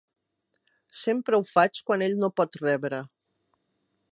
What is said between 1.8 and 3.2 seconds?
quan ell no pot rebre.